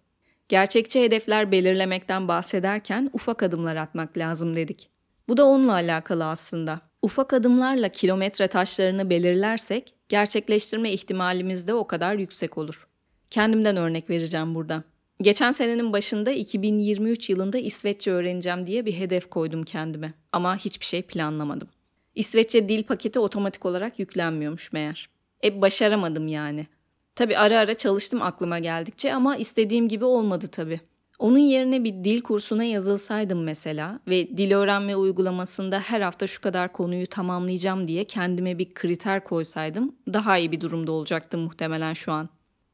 Gerçekçi 0.49 1.03
hedefler 1.03 1.51
belirlemekten 1.51 2.27
bahsederken 2.27 3.09
ufak 3.13 3.43
adımlar 3.43 3.75
atmak 3.75 4.17
lazım 4.17 4.55
dedik. 4.55 4.96
Bu 5.29 5.37
da 5.37 5.45
onunla 5.45 5.73
alakalı 5.73 6.25
aslında. 6.25 6.81
Ufak 7.01 7.33
adımlarla 7.33 7.89
kilometre 7.89 8.47
taşlarını 8.47 9.09
belirlersek 9.09 9.93
gerçekleştirme 10.09 10.91
ihtimalimiz 10.91 11.67
de 11.67 11.73
o 11.73 11.87
kadar 11.87 12.15
yüksek 12.15 12.57
olur. 12.57 12.87
Kendimden 13.29 13.77
örnek 13.77 14.09
vereceğim 14.09 14.55
burada. 14.55 14.83
Geçen 15.21 15.51
senenin 15.51 15.93
başında 15.93 16.31
2023 16.31 17.29
yılında 17.29 17.57
İsveççe 17.57 18.11
öğreneceğim 18.11 18.67
diye 18.67 18.85
bir 18.85 18.93
hedef 18.93 19.29
koydum 19.29 19.63
kendime 19.63 20.13
ama 20.31 20.57
hiçbir 20.57 20.85
şey 20.85 21.01
planlamadım. 21.01 21.67
İsveççe 22.15 22.69
dil 22.69 22.83
paketi 22.83 23.19
otomatik 23.19 23.65
olarak 23.65 23.99
yüklenmiyormuş 23.99 24.71
meğer. 24.73 25.09
E 25.43 25.61
başaramadım 25.61 26.27
yani. 26.27 26.67
Tabi 27.15 27.37
ara 27.37 27.59
ara 27.59 27.73
çalıştım 27.73 28.21
aklıma 28.21 28.59
geldikçe 28.59 29.13
ama 29.13 29.35
istediğim 29.35 29.87
gibi 29.87 30.05
olmadı 30.05 30.47
tabi. 30.47 30.81
Onun 31.19 31.37
yerine 31.37 31.83
bir 31.83 31.93
dil 32.03 32.21
kursuna 32.21 32.63
yazılsaydım 32.63 33.43
mesela 33.43 33.99
ve 34.07 34.37
dil 34.37 34.51
öğrenme 34.51 34.95
uygulamasında 34.95 35.79
her 35.79 36.01
hafta 36.01 36.27
şu 36.27 36.41
kadar 36.41 36.73
konuyu 36.73 37.07
tamamlayacağım 37.07 37.87
diye 37.87 38.03
kendime 38.03 38.59
bir 38.59 38.73
kriter 38.73 39.23
koysaydım 39.23 39.95
daha 40.13 40.37
iyi 40.37 40.51
bir 40.51 40.61
durumda 40.61 40.91
olacaktım 40.91 41.41
muhtemelen 41.41 41.93
şu 41.93 42.11
an. 42.11 42.29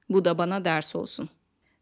Bu 0.09 0.25
da 0.25 0.37
bana 0.37 0.65
ders 0.65 0.95
olsun. 0.95 1.29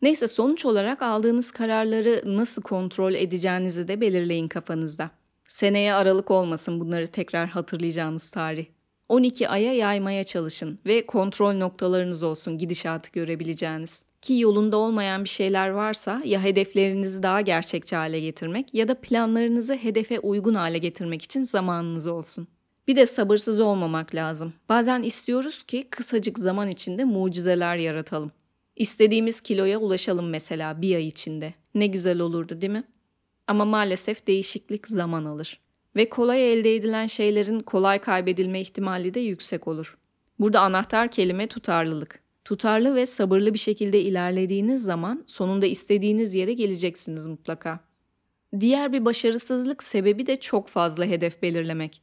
Neyse 0.02 0.28
sonuç 0.28 0.66
olarak 0.66 1.02
aldığınız 1.02 1.52
kararları 1.52 2.22
nasıl 2.26 2.62
kontrol 2.62 3.14
edeceğinizi 3.14 3.88
de 3.88 4.02
belirleyin 4.02 4.48
kafanızda. 4.48 5.10
Seneye 5.48 5.94
aralık 5.94 6.32
olmasın 6.32 6.80
bunları 6.80 7.08
tekrar 7.08 7.50
hatırlayacağınız 7.50 8.30
tarih. 8.30 8.66
12 9.10 9.50
aya 9.50 9.74
yaymaya 9.74 10.24
çalışın 10.24 10.80
ve 10.86 11.06
kontrol 11.06 11.54
noktalarınız 11.54 12.24
olsun 12.24 12.58
gidişatı 12.58 13.12
görebileceğiniz. 13.12 14.11
Ki 14.22 14.40
yolunda 14.40 14.78
olmayan 14.78 15.24
bir 15.24 15.30
şeyler 15.30 15.70
varsa 15.70 16.22
ya 16.26 16.44
hedeflerinizi 16.44 17.24
daha 17.24 17.42
gerçekçi 17.42 17.96
hale 17.96 18.20
getirmek 18.20 18.74
ya 18.74 18.88
da 18.88 19.02
planlarınızı 19.02 19.74
hedefe 19.76 20.20
uygun 20.20 20.54
hale 20.54 20.78
getirmek 20.78 21.22
için 21.22 21.44
zamanınız 21.44 22.08
olsun. 22.08 22.48
Bir 22.88 22.96
de 22.96 23.06
sabırsız 23.06 23.60
olmamak 23.60 24.16
lazım. 24.16 24.54
Bazen 24.70 25.04
istiyoruz 25.04 25.64
ki 25.64 25.88
kısacık 25.90 26.40
zaman 26.40 26.68
içinde 26.68 27.04
mucizeler 27.04 27.76
yaratalım. 27.76 28.32
İstediğimiz 28.76 29.42
kiloya 29.42 29.80
ulaşalım 29.80 30.30
mesela 30.30 30.82
bir 30.82 30.96
ay 30.96 31.08
içinde. 31.08 31.54
Ne 31.76 31.88
güzel 31.88 32.20
olurdu 32.20 32.62
değil 32.62 32.74
mi? 32.74 32.84
Ama 33.48 33.66
maalesef 33.66 34.28
değişiklik 34.28 34.88
zaman 34.88 35.26
alır. 35.26 35.60
Ve 35.96 36.10
kolay 36.10 36.54
elde 36.54 36.76
edilen 36.76 37.08
şeylerin 37.08 37.60
kolay 37.60 38.00
kaybedilme 38.00 38.62
ihtimali 38.62 39.14
de 39.14 39.20
yüksek 39.20 39.68
olur. 39.68 39.98
Burada 40.40 40.62
anahtar 40.62 41.12
kelime 41.12 41.48
tutarlılık. 41.48 42.21
Tutarlı 42.52 42.96
ve 42.96 43.06
sabırlı 43.06 43.54
bir 43.54 43.60
şekilde 43.60 44.02
ilerlediğiniz 44.02 44.84
zaman 44.84 45.24
sonunda 45.28 45.66
istediğiniz 45.66 46.36
yere 46.36 46.54
geleceksiniz 46.54 47.28
mutlaka. 47.28 47.80
Diğer 48.60 48.94
bir 48.94 49.06
başarısızlık 49.06 49.84
sebebi 49.84 50.28
de 50.28 50.36
çok 50.36 50.68
fazla 50.68 51.06
hedef 51.06 51.42
belirlemek. 51.42 52.02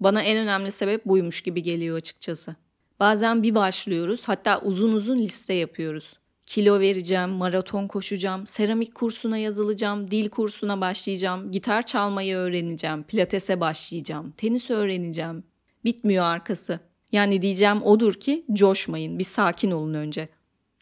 Bana 0.00 0.22
en 0.22 0.38
önemli 0.38 0.70
sebep 0.70 1.06
buymuş 1.06 1.40
gibi 1.40 1.62
geliyor 1.62 1.96
açıkçası. 1.96 2.56
Bazen 3.00 3.42
bir 3.42 3.54
başlıyoruz 3.54 4.22
hatta 4.24 4.60
uzun 4.60 4.92
uzun 4.92 5.18
liste 5.18 5.54
yapıyoruz. 5.54 6.14
Kilo 6.46 6.80
vereceğim, 6.80 7.30
maraton 7.30 7.88
koşacağım, 7.88 8.46
seramik 8.46 8.94
kursuna 8.94 9.38
yazılacağım, 9.38 10.10
dil 10.10 10.28
kursuna 10.28 10.80
başlayacağım, 10.80 11.52
gitar 11.52 11.86
çalmayı 11.86 12.36
öğreneceğim, 12.36 13.02
pilatese 13.02 13.60
başlayacağım, 13.60 14.30
tenis 14.30 14.70
öğreneceğim. 14.70 15.44
Bitmiyor 15.84 16.24
arkası. 16.24 16.89
Yani 17.12 17.42
diyeceğim 17.42 17.82
odur 17.82 18.14
ki 18.14 18.44
coşmayın, 18.52 19.18
bir 19.18 19.24
sakin 19.24 19.70
olun 19.70 19.94
önce. 19.94 20.28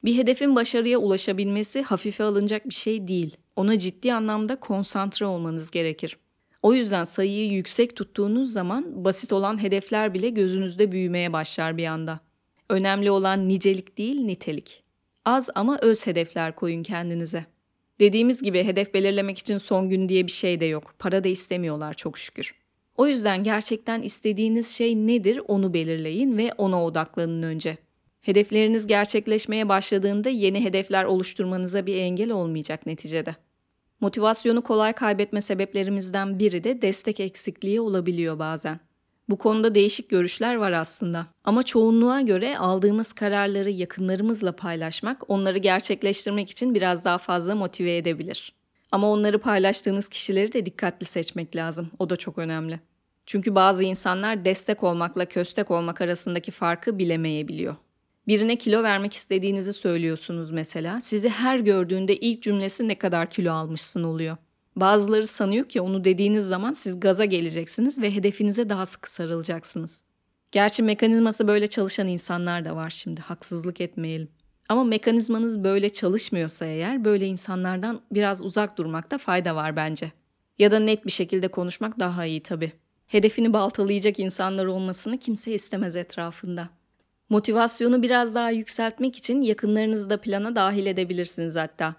Bir 0.04 0.16
hedefin 0.16 0.56
başarıya 0.56 0.98
ulaşabilmesi 0.98 1.82
hafife 1.82 2.24
alınacak 2.24 2.68
bir 2.68 2.74
şey 2.74 3.08
değil. 3.08 3.36
Ona 3.56 3.78
ciddi 3.78 4.14
anlamda 4.14 4.60
konsantre 4.60 5.26
olmanız 5.26 5.70
gerekir. 5.70 6.16
O 6.62 6.74
yüzden 6.74 7.04
sayıyı 7.04 7.50
yüksek 7.50 7.96
tuttuğunuz 7.96 8.52
zaman 8.52 9.04
basit 9.04 9.32
olan 9.32 9.62
hedefler 9.62 10.14
bile 10.14 10.28
gözünüzde 10.28 10.92
büyümeye 10.92 11.32
başlar 11.32 11.76
bir 11.76 11.86
anda. 11.86 12.20
Önemli 12.70 13.10
olan 13.10 13.48
nicelik 13.48 13.98
değil 13.98 14.20
nitelik. 14.20 14.82
Az 15.24 15.50
ama 15.54 15.78
öz 15.82 16.06
hedefler 16.06 16.54
koyun 16.54 16.82
kendinize. 16.82 17.46
Dediğimiz 18.00 18.42
gibi 18.42 18.64
hedef 18.64 18.94
belirlemek 18.94 19.38
için 19.38 19.58
son 19.58 19.90
gün 19.90 20.08
diye 20.08 20.26
bir 20.26 20.32
şey 20.32 20.60
de 20.60 20.64
yok. 20.64 20.94
Para 20.98 21.24
da 21.24 21.28
istemiyorlar 21.28 21.94
çok 21.94 22.18
şükür. 22.18 22.54
O 22.98 23.06
yüzden 23.06 23.42
gerçekten 23.42 24.02
istediğiniz 24.02 24.68
şey 24.68 24.96
nedir 24.96 25.40
onu 25.48 25.74
belirleyin 25.74 26.38
ve 26.38 26.52
ona 26.58 26.84
odaklanın 26.84 27.42
önce. 27.42 27.78
Hedefleriniz 28.20 28.86
gerçekleşmeye 28.86 29.68
başladığında 29.68 30.28
yeni 30.28 30.64
hedefler 30.64 31.04
oluşturmanıza 31.04 31.86
bir 31.86 31.96
engel 31.96 32.30
olmayacak 32.30 32.86
neticede. 32.86 33.36
Motivasyonu 34.00 34.62
kolay 34.62 34.92
kaybetme 34.92 35.42
sebeplerimizden 35.42 36.38
biri 36.38 36.64
de 36.64 36.82
destek 36.82 37.20
eksikliği 37.20 37.80
olabiliyor 37.80 38.38
bazen. 38.38 38.80
Bu 39.28 39.38
konuda 39.38 39.74
değişik 39.74 40.10
görüşler 40.10 40.54
var 40.54 40.72
aslında. 40.72 41.26
Ama 41.44 41.62
çoğunluğa 41.62 42.20
göre 42.20 42.58
aldığımız 42.58 43.12
kararları 43.12 43.70
yakınlarımızla 43.70 44.52
paylaşmak 44.56 45.30
onları 45.30 45.58
gerçekleştirmek 45.58 46.50
için 46.50 46.74
biraz 46.74 47.04
daha 47.04 47.18
fazla 47.18 47.54
motive 47.54 47.96
edebilir. 47.96 48.58
Ama 48.92 49.10
onları 49.10 49.38
paylaştığınız 49.38 50.08
kişileri 50.08 50.52
de 50.52 50.66
dikkatli 50.66 51.06
seçmek 51.06 51.56
lazım. 51.56 51.90
O 51.98 52.10
da 52.10 52.16
çok 52.16 52.38
önemli. 52.38 52.80
Çünkü 53.28 53.54
bazı 53.54 53.84
insanlar 53.84 54.44
destek 54.44 54.82
olmakla 54.82 55.24
köstek 55.24 55.70
olmak 55.70 56.00
arasındaki 56.00 56.50
farkı 56.50 56.98
bilemeyebiliyor. 56.98 57.76
Birine 58.28 58.56
kilo 58.56 58.82
vermek 58.82 59.14
istediğinizi 59.14 59.72
söylüyorsunuz 59.72 60.50
mesela. 60.50 61.00
Sizi 61.00 61.28
her 61.28 61.58
gördüğünde 61.58 62.16
ilk 62.16 62.42
cümlesi 62.42 62.88
ne 62.88 62.98
kadar 62.98 63.30
kilo 63.30 63.52
almışsın 63.52 64.02
oluyor. 64.02 64.36
Bazıları 64.76 65.26
sanıyor 65.26 65.68
ki 65.68 65.80
onu 65.80 66.04
dediğiniz 66.04 66.44
zaman 66.44 66.72
siz 66.72 67.00
gaza 67.00 67.24
geleceksiniz 67.24 68.02
ve 68.02 68.14
hedefinize 68.14 68.68
daha 68.68 68.86
sıkı 68.86 69.12
sarılacaksınız. 69.12 70.02
Gerçi 70.52 70.82
mekanizması 70.82 71.48
böyle 71.48 71.66
çalışan 71.66 72.08
insanlar 72.08 72.64
da 72.64 72.76
var 72.76 72.90
şimdi 72.90 73.20
haksızlık 73.20 73.80
etmeyelim. 73.80 74.28
Ama 74.68 74.84
mekanizmanız 74.84 75.64
böyle 75.64 75.88
çalışmıyorsa 75.88 76.66
eğer 76.66 77.04
böyle 77.04 77.26
insanlardan 77.26 78.00
biraz 78.12 78.42
uzak 78.42 78.78
durmakta 78.78 79.18
fayda 79.18 79.56
var 79.56 79.76
bence. 79.76 80.12
Ya 80.58 80.70
da 80.70 80.78
net 80.78 81.06
bir 81.06 81.10
şekilde 81.10 81.48
konuşmak 81.48 81.98
daha 81.98 82.24
iyi 82.24 82.42
tabii. 82.42 82.72
Hedefini 83.08 83.52
baltalayacak 83.52 84.18
insanlar 84.18 84.66
olmasını 84.66 85.18
kimse 85.18 85.52
istemez 85.52 85.96
etrafında. 85.96 86.68
Motivasyonu 87.28 88.02
biraz 88.02 88.34
daha 88.34 88.50
yükseltmek 88.50 89.16
için 89.16 89.42
yakınlarınızı 89.42 90.10
da 90.10 90.20
plana 90.20 90.56
dahil 90.56 90.86
edebilirsiniz 90.86 91.56
hatta. 91.56 91.94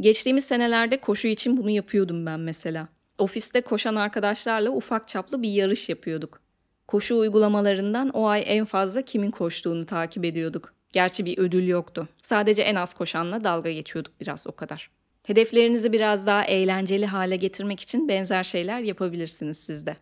Geçtiğimiz 0.00 0.44
senelerde 0.44 1.00
koşu 1.00 1.28
için 1.28 1.56
bunu 1.56 1.70
yapıyordum 1.70 2.26
ben 2.26 2.40
mesela. 2.40 2.88
Ofiste 3.18 3.60
koşan 3.60 3.94
arkadaşlarla 3.94 4.70
ufak 4.70 5.08
çaplı 5.08 5.42
bir 5.42 5.50
yarış 5.50 5.88
yapıyorduk. 5.88 6.40
Koşu 6.88 7.18
uygulamalarından 7.18 8.08
o 8.08 8.26
ay 8.26 8.42
en 8.46 8.64
fazla 8.64 9.02
kimin 9.02 9.30
koştuğunu 9.30 9.86
takip 9.86 10.24
ediyorduk. 10.24 10.74
Gerçi 10.92 11.24
bir 11.24 11.38
ödül 11.38 11.68
yoktu. 11.68 12.08
Sadece 12.22 12.62
en 12.62 12.74
az 12.74 12.94
koşanla 12.94 13.44
dalga 13.44 13.70
geçiyorduk 13.70 14.12
biraz 14.20 14.46
o 14.46 14.52
kadar. 14.52 14.90
Hedeflerinizi 15.22 15.92
biraz 15.92 16.26
daha 16.26 16.44
eğlenceli 16.44 17.06
hale 17.06 17.36
getirmek 17.36 17.80
için 17.80 18.08
benzer 18.08 18.44
şeyler 18.44 18.80
yapabilirsiniz 18.80 19.58
siz 19.58 19.86
de. 19.86 19.96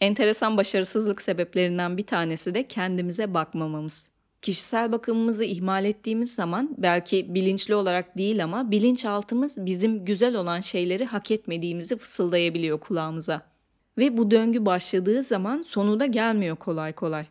Enteresan 0.00 0.56
başarısızlık 0.56 1.22
sebeplerinden 1.22 1.96
bir 1.96 2.06
tanesi 2.06 2.54
de 2.54 2.68
kendimize 2.68 3.34
bakmamamız. 3.34 4.10
Kişisel 4.42 4.92
bakımımızı 4.92 5.44
ihmal 5.44 5.84
ettiğimiz 5.84 6.34
zaman 6.34 6.74
belki 6.78 7.34
bilinçli 7.34 7.74
olarak 7.74 8.18
değil 8.18 8.44
ama 8.44 8.70
bilinçaltımız 8.70 9.66
bizim 9.66 10.04
güzel 10.04 10.34
olan 10.34 10.60
şeyleri 10.60 11.04
hak 11.04 11.30
etmediğimizi 11.30 11.96
fısıldayabiliyor 11.96 12.80
kulağımıza. 12.80 13.42
Ve 13.98 14.16
bu 14.16 14.30
döngü 14.30 14.66
başladığı 14.66 15.22
zaman 15.22 15.62
sonu 15.62 16.00
da 16.00 16.06
gelmiyor 16.06 16.56
kolay 16.56 16.92
kolay. 16.92 17.26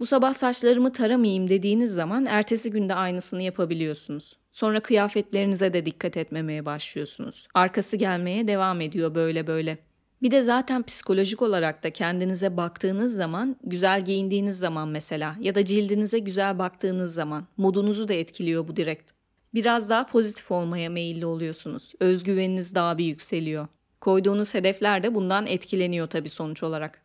Bu 0.00 0.06
sabah 0.06 0.34
saçlarımı 0.34 0.92
taramayayım 0.92 1.48
dediğiniz 1.48 1.92
zaman 1.92 2.26
ertesi 2.26 2.70
günde 2.70 2.94
aynısını 2.94 3.42
yapabiliyorsunuz. 3.42 4.38
Sonra 4.50 4.80
kıyafetlerinize 4.80 5.72
de 5.72 5.86
dikkat 5.86 6.16
etmemeye 6.16 6.66
başlıyorsunuz. 6.66 7.48
Arkası 7.54 7.96
gelmeye 7.96 8.48
devam 8.48 8.80
ediyor 8.80 9.14
böyle 9.14 9.46
böyle. 9.46 9.87
Bir 10.22 10.30
de 10.30 10.42
zaten 10.42 10.82
psikolojik 10.82 11.42
olarak 11.42 11.84
da 11.84 11.90
kendinize 11.90 12.56
baktığınız 12.56 13.14
zaman, 13.14 13.56
güzel 13.64 14.04
giyindiğiniz 14.04 14.58
zaman 14.58 14.88
mesela 14.88 15.36
ya 15.40 15.54
da 15.54 15.64
cildinize 15.64 16.18
güzel 16.18 16.58
baktığınız 16.58 17.14
zaman 17.14 17.46
modunuzu 17.56 18.08
da 18.08 18.14
etkiliyor 18.14 18.68
bu 18.68 18.76
direkt. 18.76 19.10
Biraz 19.54 19.90
daha 19.90 20.06
pozitif 20.06 20.50
olmaya 20.50 20.90
meyilli 20.90 21.26
oluyorsunuz. 21.26 21.92
Özgüveniniz 22.00 22.74
daha 22.74 22.98
bir 22.98 23.04
yükseliyor. 23.04 23.68
Koyduğunuz 24.00 24.54
hedefler 24.54 25.02
de 25.02 25.14
bundan 25.14 25.46
etkileniyor 25.46 26.06
tabii 26.06 26.28
sonuç 26.28 26.62
olarak. 26.62 27.02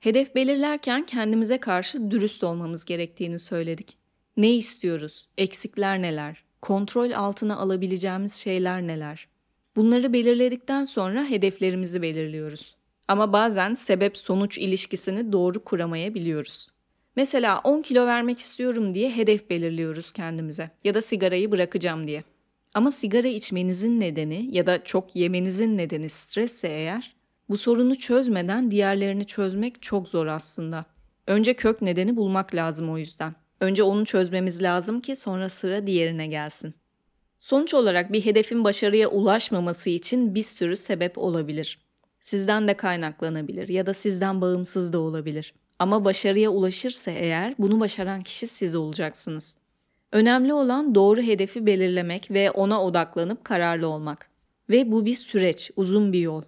Hedef 0.00 0.34
belirlerken 0.34 1.06
kendimize 1.06 1.58
karşı 1.58 2.10
dürüst 2.10 2.44
olmamız 2.44 2.84
gerektiğini 2.84 3.38
söyledik. 3.38 3.98
Ne 4.36 4.54
istiyoruz? 4.54 5.28
Eksikler 5.38 6.02
neler? 6.02 6.44
Kontrol 6.62 7.10
altına 7.10 7.56
alabileceğimiz 7.56 8.34
şeyler 8.34 8.82
neler? 8.82 9.28
Bunları 9.76 10.12
belirledikten 10.12 10.84
sonra 10.84 11.24
hedeflerimizi 11.24 12.02
belirliyoruz. 12.02 12.76
Ama 13.08 13.32
bazen 13.32 13.74
sebep 13.74 14.18
sonuç 14.18 14.58
ilişkisini 14.58 15.32
doğru 15.32 15.64
kuramayabiliyoruz. 15.64 16.68
Mesela 17.16 17.60
10 17.64 17.82
kilo 17.82 18.06
vermek 18.06 18.38
istiyorum 18.38 18.94
diye 18.94 19.10
hedef 19.10 19.50
belirliyoruz 19.50 20.12
kendimize 20.12 20.70
ya 20.84 20.94
da 20.94 21.00
sigarayı 21.00 21.50
bırakacağım 21.50 22.06
diye. 22.06 22.24
Ama 22.74 22.90
sigara 22.90 23.28
içmenizin 23.28 24.00
nedeni 24.00 24.48
ya 24.50 24.66
da 24.66 24.84
çok 24.84 25.16
yemenizin 25.16 25.78
nedeni 25.78 26.08
stresse 26.08 26.68
eğer 26.68 27.16
bu 27.48 27.56
sorunu 27.56 27.94
çözmeden 27.94 28.70
diğerlerini 28.70 29.24
çözmek 29.24 29.82
çok 29.82 30.08
zor 30.08 30.26
aslında. 30.26 30.84
Önce 31.26 31.54
kök 31.54 31.82
nedeni 31.82 32.16
bulmak 32.16 32.54
lazım 32.54 32.90
o 32.90 32.98
yüzden. 32.98 33.34
Önce 33.60 33.82
onu 33.82 34.04
çözmemiz 34.04 34.62
lazım 34.62 35.00
ki 35.00 35.16
sonra 35.16 35.48
sıra 35.48 35.86
diğerine 35.86 36.26
gelsin. 36.26 36.74
Sonuç 37.42 37.74
olarak 37.74 38.12
bir 38.12 38.24
hedefin 38.24 38.64
başarıya 38.64 39.08
ulaşmaması 39.08 39.90
için 39.90 40.34
bir 40.34 40.42
sürü 40.42 40.76
sebep 40.76 41.18
olabilir. 41.18 41.78
Sizden 42.20 42.68
de 42.68 42.74
kaynaklanabilir 42.74 43.68
ya 43.68 43.86
da 43.86 43.94
sizden 43.94 44.40
bağımsız 44.40 44.92
da 44.92 44.98
olabilir. 44.98 45.54
Ama 45.78 46.04
başarıya 46.04 46.50
ulaşırsa 46.50 47.10
eğer 47.10 47.54
bunu 47.58 47.80
başaran 47.80 48.22
kişi 48.22 48.46
siz 48.46 48.74
olacaksınız. 48.74 49.58
Önemli 50.12 50.54
olan 50.54 50.94
doğru 50.94 51.22
hedefi 51.22 51.66
belirlemek 51.66 52.30
ve 52.30 52.50
ona 52.50 52.84
odaklanıp 52.84 53.44
kararlı 53.44 53.88
olmak. 53.88 54.28
Ve 54.70 54.92
bu 54.92 55.04
bir 55.04 55.14
süreç, 55.14 55.70
uzun 55.76 56.12
bir 56.12 56.20
yol. 56.20 56.42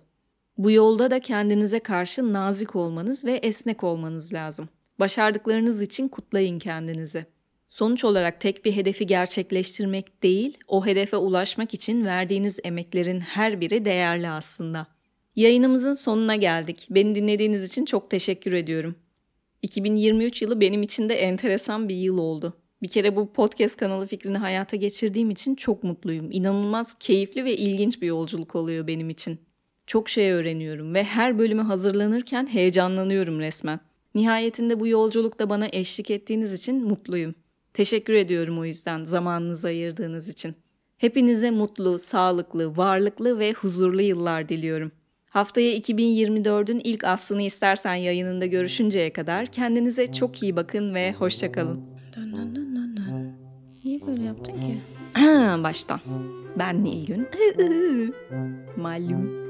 Bu 0.59 0.70
yolda 0.70 1.11
da 1.11 1.20
kendinize 1.20 1.78
karşı 1.78 2.33
nazik 2.33 2.76
olmanız 2.76 3.24
ve 3.24 3.33
esnek 3.33 3.85
olmanız 3.85 4.33
lazım. 4.33 4.68
Başardıklarınız 4.98 5.83
için 5.83 6.09
kutlayın 6.09 6.59
kendinizi. 6.59 7.34
Sonuç 7.74 8.04
olarak 8.04 8.40
tek 8.40 8.64
bir 8.64 8.72
hedefi 8.72 9.06
gerçekleştirmek 9.06 10.22
değil, 10.22 10.58
o 10.68 10.87
hedefe 10.87 11.16
ulaşmak 11.16 11.74
için 11.74 12.04
verdiğiniz 12.04 12.60
emeklerin 12.64 13.20
her 13.20 13.60
biri 13.60 13.84
değerli 13.84 14.30
aslında. 14.30 14.87
Yayınımızın 15.37 15.92
sonuna 15.92 16.37
geldik. 16.37 16.87
Beni 16.90 17.14
dinlediğiniz 17.14 17.64
için 17.64 17.84
çok 17.84 18.10
teşekkür 18.10 18.52
ediyorum. 18.52 18.94
2023 19.62 20.42
yılı 20.42 20.60
benim 20.60 20.82
için 20.82 21.08
de 21.08 21.14
enteresan 21.14 21.88
bir 21.88 21.94
yıl 21.94 22.18
oldu. 22.18 22.56
Bir 22.82 22.88
kere 22.88 23.16
bu 23.16 23.32
podcast 23.32 23.76
kanalı 23.76 24.06
fikrini 24.06 24.38
hayata 24.38 24.76
geçirdiğim 24.76 25.30
için 25.30 25.54
çok 25.54 25.84
mutluyum. 25.84 26.28
İnanılmaz 26.32 26.94
keyifli 26.98 27.44
ve 27.44 27.56
ilginç 27.56 28.02
bir 28.02 28.06
yolculuk 28.06 28.54
oluyor 28.54 28.87
benim 28.87 29.10
için. 29.10 29.38
Çok 29.87 30.08
şey 30.08 30.32
öğreniyorum 30.32 30.94
ve 30.94 31.04
her 31.04 31.38
bölüme 31.38 31.62
hazırlanırken 31.62 32.46
heyecanlanıyorum 32.46 33.40
resmen. 33.40 33.80
Nihayetinde 34.14 34.80
bu 34.80 34.87
yolculukta 34.87 35.50
bana 35.50 35.68
eşlik 35.72 36.10
ettiğiniz 36.10 36.52
için 36.52 36.84
mutluyum. 36.84 37.34
Teşekkür 37.74 38.12
ediyorum 38.12 38.58
o 38.58 38.64
yüzden 38.64 39.04
zamanınızı 39.04 39.68
ayırdığınız 39.68 40.28
için. 40.28 40.54
Hepinize 40.98 41.50
mutlu, 41.50 41.98
sağlıklı, 41.98 42.76
varlıklı 42.76 43.38
ve 43.38 43.52
huzurlu 43.52 44.02
yıllar 44.02 44.48
diliyorum. 44.48 44.92
Haftaya 45.30 45.76
2024'ün 45.76 46.80
ilk 46.84 47.04
aslını 47.04 47.42
istersen 47.42 47.94
yayınında 47.94 48.46
görüşünceye 48.46 49.12
kadar 49.12 49.46
kendinize 49.46 50.12
çok 50.12 50.42
iyi 50.42 50.56
bakın 50.56 50.94
ve 50.94 51.12
hoşçakalın. 51.12 51.80
Dön 52.16 52.32
dön 52.32 52.56
dön 52.56 52.76
dön 52.76 52.96
dön. 52.96 53.32
Niye 53.84 54.00
böyle 54.06 54.22
yaptın 54.22 54.52
ki? 54.52 54.78
Baştan. 55.64 56.00
Ben 56.58 56.84
Nilgün. 56.84 57.28
Malum. 58.76 59.44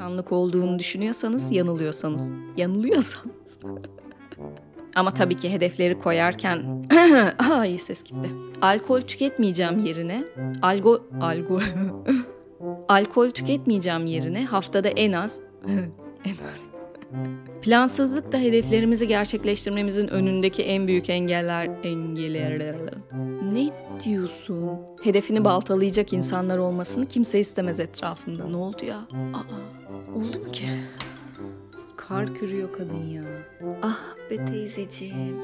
Anlık 0.00 0.32
olduğunu 0.32 0.78
düşünüyorsanız 0.78 1.52
yanılıyorsanız. 1.52 2.30
Yanılıyorsanız. 2.56 3.58
Ama 4.94 5.10
tabii 5.10 5.36
ki 5.36 5.50
hedefleri 5.50 5.98
koyarken 5.98 6.84
ay 7.50 7.78
ses 7.78 8.02
gitti. 8.02 8.28
Alkol 8.62 9.00
tüketmeyeceğim 9.00 9.78
yerine 9.78 10.24
algo 10.62 11.00
algo 11.20 11.60
alkol 12.88 13.30
tüketmeyeceğim 13.30 14.06
yerine 14.06 14.44
haftada 14.44 14.88
en 14.88 15.12
az 15.12 15.40
en 16.24 16.34
az 16.52 16.70
Plansızlık 17.62 18.32
da 18.32 18.38
hedeflerimizi 18.38 19.08
gerçekleştirmemizin 19.08 20.08
önündeki 20.08 20.62
en 20.62 20.86
büyük 20.86 21.10
engeller 21.10 21.70
engeller. 21.84 22.74
Ne 23.52 23.68
diyorsun? 24.04 24.70
Hedefini 25.02 25.44
baltalayacak 25.44 26.12
insanlar 26.12 26.58
olmasını 26.58 27.06
kimse 27.06 27.40
istemez 27.40 27.80
etrafında. 27.80 28.44
Ne 28.48 28.56
oldu 28.56 28.84
ya? 28.88 28.96
Aa, 29.34 30.16
oldu 30.16 30.38
mu 30.38 30.52
ki? 30.52 30.64
kar 32.10 32.34
kürüyor 32.34 32.72
kadın 32.72 33.02
ya. 33.02 33.22
Ah 33.82 34.16
be 34.30 34.44
teyzeciğim. 34.44 35.36